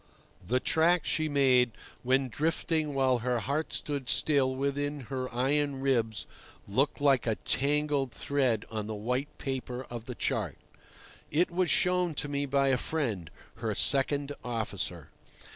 The 0.43 0.59
track 0.59 1.05
she 1.05 1.25
had 1.25 1.31
made 1.33 1.71
when 2.01 2.27
drifting 2.27 2.95
while 2.95 3.19
her 3.19 3.41
heart 3.41 3.71
stood 3.71 4.09
still 4.09 4.55
within 4.55 5.01
her 5.11 5.31
iron 5.31 5.79
ribs 5.79 6.25
looked 6.67 6.99
like 6.99 7.27
a 7.27 7.35
tangled 7.35 8.11
thread 8.11 8.65
on 8.71 8.87
the 8.87 8.95
white 8.95 9.37
paper 9.37 9.83
of 9.91 10.05
the 10.05 10.15
chart. 10.15 10.57
It 11.29 11.51
was 11.51 11.69
shown 11.69 12.15
to 12.15 12.27
me 12.27 12.47
by 12.47 12.69
a 12.69 12.77
friend, 12.77 13.29
her 13.57 13.75
second 13.75 14.31
officer. 14.43 15.11